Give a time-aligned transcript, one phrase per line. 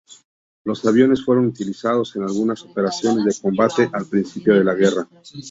[0.63, 5.07] Los aviones fueron utilizados en algunas operaciones de combate al principio de la guerra.